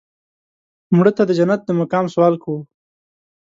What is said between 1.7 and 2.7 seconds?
مقام سوال کوو